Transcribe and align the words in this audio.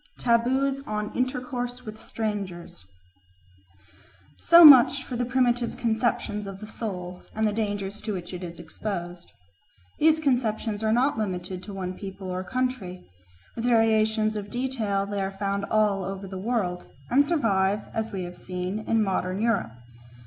Taboos 0.17 0.81
on 0.87 1.15
Intercourse 1.15 1.85
with 1.85 1.99
Strangers 1.99 2.87
SO 4.39 4.65
much 4.65 5.03
for 5.03 5.15
the 5.15 5.25
primitive 5.25 5.77
conceptions 5.77 6.47
of 6.47 6.59
the 6.59 6.65
soul 6.65 7.21
and 7.35 7.47
the 7.47 7.53
dangers 7.53 8.01
to 8.01 8.13
which 8.13 8.33
it 8.33 8.41
is 8.43 8.59
exposed. 8.59 9.31
These 9.99 10.19
conceptions 10.19 10.83
are 10.83 10.91
not 10.91 11.19
limited 11.19 11.61
to 11.61 11.73
one 11.75 11.93
people 11.93 12.31
or 12.31 12.43
country; 12.43 13.07
with 13.55 13.65
variations 13.65 14.35
of 14.35 14.49
detail 14.49 15.05
they 15.05 15.21
are 15.21 15.37
found 15.37 15.65
all 15.65 16.03
over 16.03 16.27
the 16.27 16.35
world, 16.39 16.87
and 17.11 17.23
survive, 17.23 17.87
as 17.93 18.11
we 18.11 18.23
have 18.23 18.37
seen, 18.39 18.79
in 18.87 19.03
modern 19.03 19.39
Europe. 19.39 19.73